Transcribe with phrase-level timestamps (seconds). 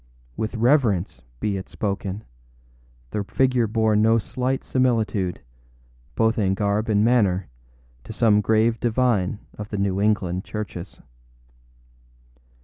[0.35, 2.23] With reverence be it spoken,
[3.11, 5.41] the figure bore no slight similitude,
[6.15, 7.47] both in garb and manner,
[8.05, 11.01] to some grave divine of the New England churches.